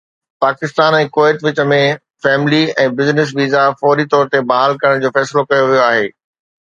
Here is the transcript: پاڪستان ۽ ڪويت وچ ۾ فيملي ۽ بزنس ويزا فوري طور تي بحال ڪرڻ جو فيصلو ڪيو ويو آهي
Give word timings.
پاڪستان 0.43 0.95
۽ 0.99 1.09
ڪويت 1.17 1.43
وچ 1.47 1.59
۾ 1.71 1.77
فيملي 2.25 2.63
۽ 2.85 2.95
بزنس 3.01 3.35
ويزا 3.41 3.67
فوري 3.83 4.07
طور 4.15 4.33
تي 4.33 4.43
بحال 4.53 4.77
ڪرڻ 4.85 5.05
جو 5.05 5.15
فيصلو 5.19 5.45
ڪيو 5.53 5.69
ويو 5.73 5.85
آهي 5.91 6.09